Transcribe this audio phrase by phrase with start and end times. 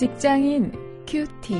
[0.00, 0.72] 직장인
[1.06, 1.54] 큐티.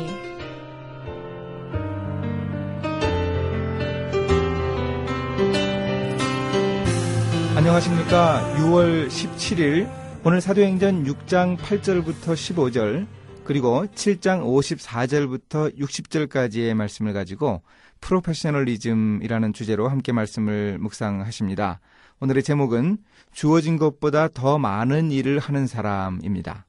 [7.54, 8.54] 안녕하십니까.
[8.60, 9.90] 6월 17일
[10.24, 13.06] 오늘 사도행전 6장 8절부터 15절
[13.44, 17.60] 그리고 7장 54절부터 60절까지의 말씀을 가지고
[18.00, 21.80] 프로페셔널리즘이라는 주제로 함께 말씀을 묵상하십니다.
[22.20, 22.96] 오늘의 제목은
[23.32, 26.64] 주어진 것보다 더 많은 일을 하는 사람입니다.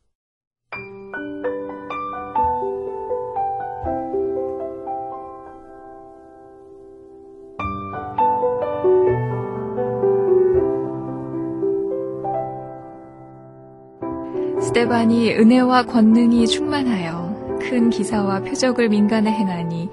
[14.72, 19.90] 스테반이 은혜와 권능이 충만하여 큰 기사와 표적을 민간에 행하니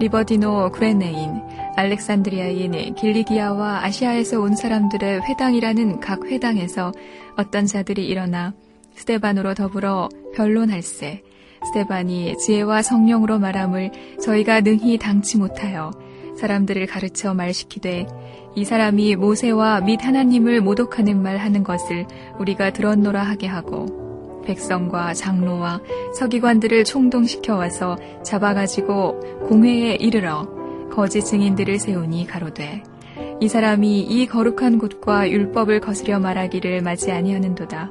[0.00, 1.42] 리버디노 구레네인,
[1.76, 6.90] 알렉산드리아인 길리기아와 아시아에서 온 사람들의 회당이라는 각 회당에서
[7.36, 8.52] 어떤 자들이 일어나
[8.96, 11.22] 스테반으로 더불어 변론할세
[11.64, 15.92] 스테반이 지혜와 성령으로 말함을 저희가 능히 당치 못하여
[16.36, 18.08] 사람들을 가르쳐 말시키되
[18.56, 22.08] 이 사람이 모세와 및 하나님을 모독하는 말 하는 것을
[22.40, 24.05] 우리가 들었노라 하게 하고
[24.46, 25.80] 백성과 장로와
[26.14, 30.48] 서기관들을 총동시켜 와서 잡아가지고 공회에 이르러
[30.90, 32.82] 거짓 증인들을 세우니 가로되
[33.40, 37.90] 이 사람이 이 거룩한 곳과 율법을 거스려 말하기를 맞지 아니하는도다.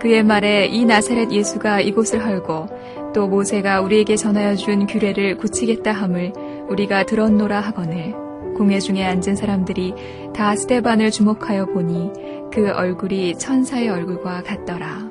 [0.00, 6.32] 그의 말에 이 나사렛 예수가 이곳을 헐고 또 모세가 우리에게 전하여 준 규례를 굳히겠다 함을
[6.68, 8.14] 우리가 들었노라 하거늘
[8.56, 9.94] 공회 중에 앉은 사람들이
[10.34, 12.10] 다 스테반을 주목하여 보니
[12.52, 15.09] 그 얼굴이 천사의 얼굴과 같더라.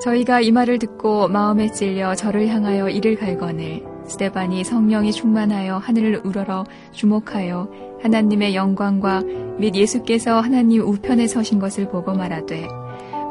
[0.00, 6.64] 저희가 이 말을 듣고 마음에 찔려 저를 향하여 이를 갈거늘 스테반이 성령이 충만하여 하늘을 우러러
[6.92, 7.70] 주목하여
[8.02, 9.22] 하나님의 영광과
[9.58, 12.66] 및 예수께서 하나님 우편에 서신 것을 보고 말하되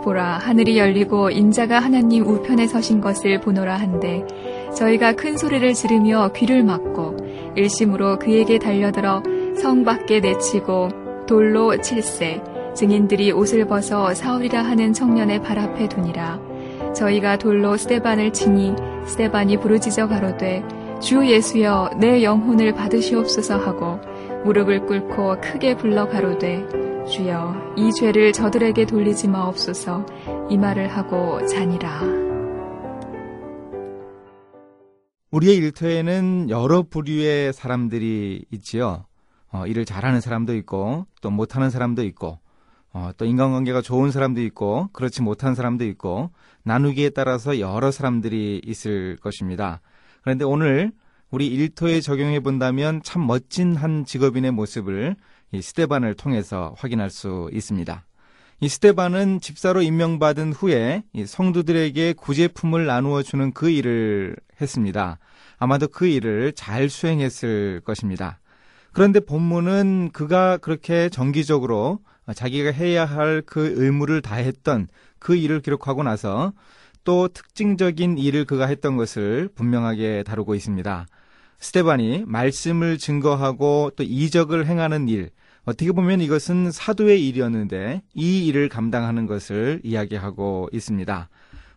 [0.03, 4.23] 보라 하늘이 열리고 인자가 하나님 우편에 서신 것을 보노라 한데
[4.75, 7.17] 저희가 큰 소리를 지르며 귀를 막고
[7.55, 9.23] 일심으로 그에게 달려들어
[9.59, 10.89] 성 밖에 내치고
[11.27, 12.41] 돌로 칠세
[12.75, 16.48] 증인들이 옷을 벗어 사울이라 하는 청년의 발 앞에 두니라
[16.93, 20.63] 저희가 돌로 스테반을 치니 스테반이 부르짖어 가로되
[21.01, 23.99] 주 예수여 내 영혼을 받으시옵소서 하고
[24.43, 26.65] 무릎을 꿇고 크게 불러 가로되
[27.05, 30.05] 주여 이 죄를 저들에게 돌리지 마옵소서
[30.49, 32.01] 이 말을 하고 자니라.
[35.31, 39.05] 우리의 일터에는 여러 부류의 사람들이 있지요.
[39.51, 42.39] 어, 일을 잘하는 사람도 있고 또 못하는 사람도 있고
[42.91, 46.31] 어, 또 인간관계가 좋은 사람도 있고 그렇지 못한 사람도 있고
[46.63, 49.81] 나누기에 따라서 여러 사람들이 있을 것입니다.
[50.21, 50.91] 그런데 오늘
[51.31, 55.15] 우리 일터에 적용해 본다면 참 멋진 한 직업인의 모습을
[55.51, 58.05] 이 스테반을 통해서 확인할 수 있습니다.
[58.61, 65.17] 이 스테반은 집사로 임명받은 후에 성도들에게 구제품을 나누어 주는 그 일을 했습니다.
[65.57, 68.39] 아마도 그 일을 잘 수행했을 것입니다.
[68.91, 71.99] 그런데 본문은 그가 그렇게 정기적으로
[72.33, 74.87] 자기가 해야 할 그 의무를 다했던
[75.19, 76.53] 그 일을 기록하고 나서
[77.03, 81.07] 또 특징적인 일을 그가 했던 것을 분명하게 다루고 있습니다.
[81.59, 85.31] 스테반이 말씀을 증거하고 또 이적을 행하는 일,
[85.65, 91.29] 어떻게 보면 이것은 사도의 일이었는데 이 일을 감당하는 것을 이야기하고 있습니다.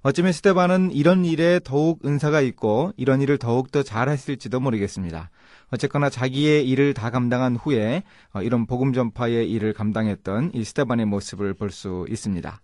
[0.02, 5.30] 어쩌면 스테반은 이런 일에 더욱 은사가 있고 이런 일을 더욱더 잘했을지도 모르겠습니다.
[5.72, 8.02] 어쨌거나 자기의 일을 다 감당한 후에
[8.32, 12.60] 어, 이런 복음 전파의 일을 감당했던 이 스테반의 모습을 볼 수 있습니다.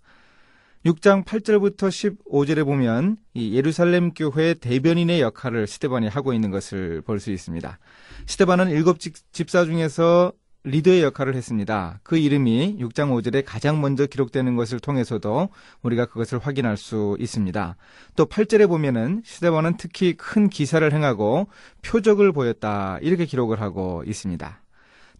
[0.84, 7.32] 6장 8절부터 15절에 보면 이 예루살렘 교회 대변인의 역할을 스테반이 하고 있는 것을 볼 수
[7.32, 7.78] 있습니다.
[8.26, 10.32] 스테반은 일곱 집사 중에서
[10.68, 12.00] 리더의 역할을 했습니다.
[12.02, 15.48] 그 이름이 6장 5절에 가장 먼저 기록되는 것을 통해서도
[15.82, 17.76] 우리가 그것을 확인할 수 있습니다.
[18.16, 21.48] 또 8절에 보면은 스테반은 특히 큰 기사를 행하고
[21.82, 22.98] 표적을 보였다.
[23.00, 24.62] 이렇게 기록을 하고 있습니다.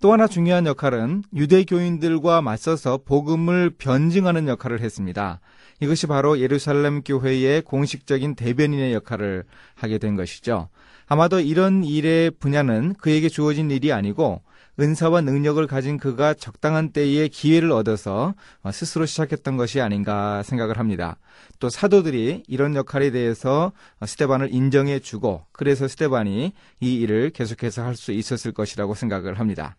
[0.00, 5.40] 또 하나 중요한 역할은 유대교인들과 맞서서 복음을 변증하는 역할을 했습니다.
[5.80, 9.44] 이것이 바로 예루살렘 교회의 공식적인 대변인의 역할을
[9.74, 10.68] 하게 된 것이죠.
[11.06, 14.42] 아마도 이런 일의 분야는 그에게 주어진 일이 아니고
[14.80, 18.34] 은사와 능력을 가진 그가 적당한 때에 기회를 얻어서
[18.72, 21.16] 스스로 시작했던 것이 아닌가 생각을 합니다.
[21.58, 23.72] 또 사도들이 이런 역할에 대해서
[24.04, 29.74] 스테반을 인정해 주고 그래서 스테반이 이 일을 계속해서 할 수 있었을 것이라고 생각을 합니다.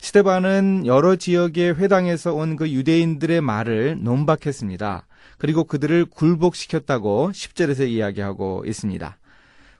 [0.00, 5.06] 스테반은 여러 지역의 회당에서 온 그 유대인들의 말을 논박했습니다.
[5.38, 9.16] 그리고 그들을 굴복시켰다고 10절에서 이야기하고 있습니다.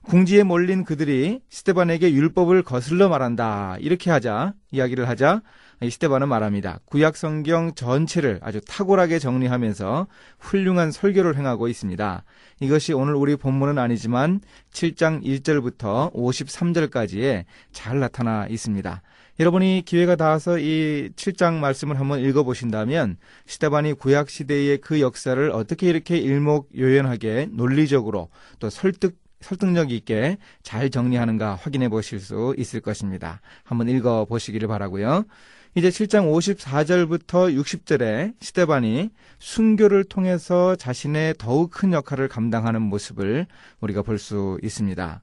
[0.04, 3.76] 궁지에 몰린 그들이 스테반에게 율법을 거슬러 말한다.
[3.80, 5.42] 이렇게 하자, 이야기를 하자,
[5.82, 6.80] 이 스테반은 말합니다.
[6.84, 10.06] 구약 성경 전체를 아주 탁월하게 정리하면서
[10.38, 12.22] 훌륭한 설교를 행하고 있습니다.
[12.60, 14.40] 이것이 오늘 우리 본문은 아니지만
[14.72, 19.02] 7장 1절부터 53절까지에 잘 나타나 있습니다.
[19.40, 23.16] 여러분이 기회가 닿아서 이 7장 말씀을 한번 읽어보신다면
[23.46, 28.28] 스테반이 구약 시대의 그 역사를 어떻게 이렇게 일목요연하게 논리적으로
[28.60, 33.40] 또 설득 설득력 있게 잘 정리하는가 확인해 보실 수 있을 것입니다.
[33.62, 35.24] 한번 읽어 보시기를 바라고요.
[35.76, 39.10] 이제 7장 54절부터 60절에 스테반이
[39.40, 43.46] 순교를 통해서 자신의 더욱 큰 역할을 감당하는 모습을
[43.80, 45.20] 우리가 볼 수 있습니다.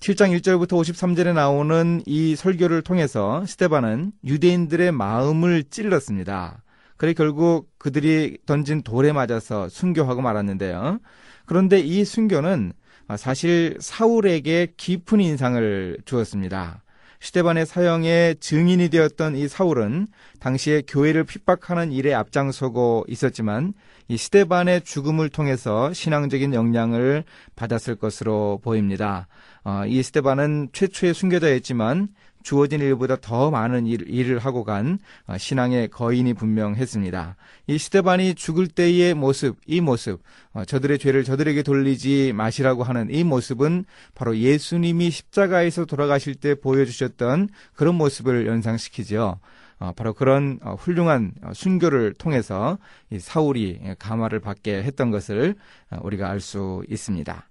[0.00, 6.62] 7장 1절부터 53절에 나오는 이 설교를 통해서 스테반은 유대인들의 마음을 찔렀습니다.
[6.96, 11.00] 그래 결국 그들이 던진 돌에 맞아서 순교하고 말았는데요.
[11.46, 12.72] 그런데 이 순교는
[13.16, 16.82] 사실 사울에게 깊은 인상을 주었습니다.
[17.20, 20.08] 시대반의 사형의 증인이 되었던 이 사울은
[20.40, 23.72] 당시에 교회를 핍박하는 일에 앞장서고 있었지만
[24.08, 27.24] 이 시대반의 죽음을 통해서 신앙적인 영향을
[27.56, 29.26] 받았을 것으로 보입니다.
[29.64, 32.08] 어, 이 스테반은 최초의 순교자였지만
[32.44, 37.36] 주어진 일보다 더 많은 일, 일을 하고 간 어, 신앙의 거인이 분명했습니다.
[37.66, 43.24] 이 스테반이 죽을 때의 모습, 이 모습, 어, 저들의 죄를 저들에게 돌리지 마시라고 하는 이
[43.24, 49.40] 모습은 바로 예수님이 십자가에서 돌아가실 때 보여주셨던 그런 모습을 연상시키죠.
[49.78, 52.78] 어, 바로 그런 훌륭한 순교를 통해서
[53.18, 55.56] 사울이 감화를 받게 했던 것을
[56.02, 57.48] 우리가 알 수 있습니다.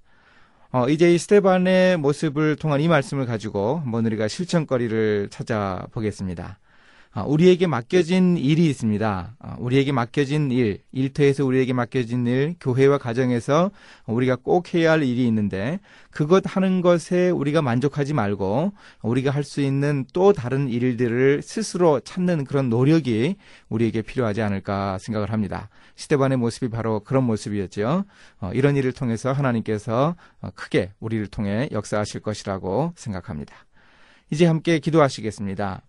[0.76, 6.58] 어, 이제 이 스테반의 모습을 통한 이 말씀을 가지고 한번 우리가 실천거리를 찾아보겠습니다.
[7.16, 9.36] 어, 우리에게 맡겨진 일이 있습니다.
[9.40, 13.70] 어, 우리에게 맡겨진 일, 일터에서 우리에게 맡겨진 일, 교회와 가정에서
[14.08, 15.80] 우리가 꼭 해야 할 일이 있는데
[16.10, 18.74] 그것 하는 것에 우리가 만족하지 말고
[19.04, 23.36] 우리가 할 수 있는 또 다른 일들을 스스로 찾는 그런 노력이
[23.70, 25.70] 우리에게 필요하지 않을까 생각을 합니다.
[25.96, 28.06] 시대반의 모습이 바로 그런 모습이었죠.
[28.40, 33.54] 어, 이런 일을 통해서 하나님께서 어, 크게 우리를 통해 역사하실 것이라고 생각합니다.
[34.32, 35.82] 이제 함께 기도하시겠습니다.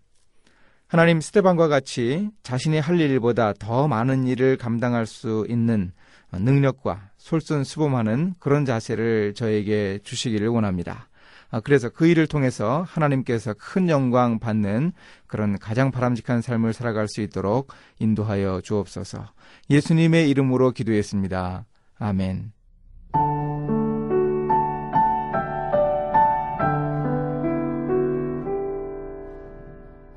[0.87, 5.91] 하나님 스테반과 같이 자신이 할 일보다 더 많은 일을 감당할 수 있는
[6.31, 11.09] 능력과 솔선수범하는 그런 자세를 저에게 주시기를 원합니다.
[11.49, 14.91] 아, 그래서 그 일을 통해서 하나님께서 큰 영광 받는
[15.25, 19.31] 그런 가장 바람직한 삶을 살아갈 수 있도록 인도하여 주옵소서.
[19.69, 21.65] 예수님의 이름으로 기도했습니다.
[21.97, 22.51] 아멘.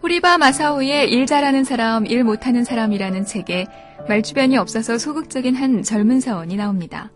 [0.08, 3.66] 호리바 마사오의 일 잘하는 사람, 일 못하는 사람이라는 책에
[4.08, 7.12] 말주변이 없어서 소극적인 한 젊은 사원이 나옵니다.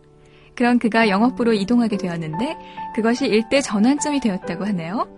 [0.55, 2.55] 그런 그가 영업부로 이동하게 되었는데
[2.95, 5.09] 그것이 일대 전환점이 되었다고 하네요.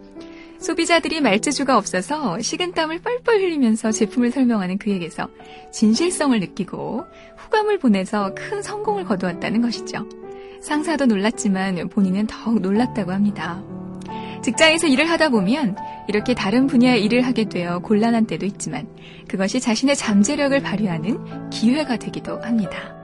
[0.61, 5.29] 소비자들이 말재주가 없어서 식은땀을 뻘뻘 흘리면서 제품을 설명하는 그에게서
[5.73, 7.05] 진실성을 느끼고
[7.39, 10.07] 후감을 보내서 큰 성공을 거두었다는 것이죠.
[10.63, 13.65] 상사도 놀랐지만 본인은 더욱 놀랐다고 합니다.
[14.45, 15.75] 직장에서 일을 하다 보면
[16.07, 18.87] 이렇게 다른 분야의 일을 하게 되어 곤란한 때도 있지만
[19.27, 23.04] 그것이 자신의 잠재력을 발휘하는 기회가 되기도 합니다.